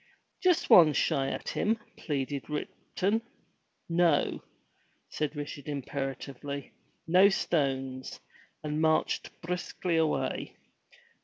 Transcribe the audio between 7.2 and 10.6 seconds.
stones," and marched briskly away.